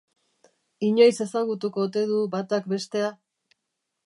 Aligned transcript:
Inoiz 0.87 1.11
ezagutuko 1.27 1.85
ote 1.91 2.05
du 2.13 2.25
batak 2.37 2.69
bestea? 2.75 3.17